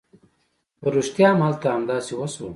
[0.79, 2.49] په رښتيا هم هلته همداسې وشول.